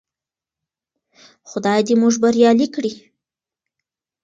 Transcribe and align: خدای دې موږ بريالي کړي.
خدای 1.49 1.79
دې 1.87 1.95
موږ 2.01 2.13
بريالي 2.23 2.67
کړي. 2.75 2.91